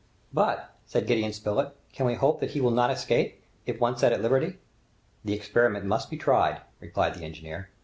[0.33, 4.11] "But," said Gideon Spilett, "can we hope that he will not escape, if once set
[4.11, 4.57] at liberty?"
[5.23, 7.69] "The experiment must be tried," replied the engineer.